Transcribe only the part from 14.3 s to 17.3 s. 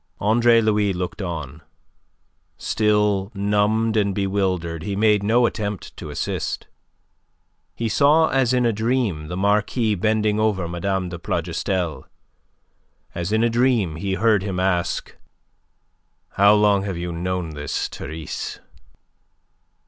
him ask: "How long have you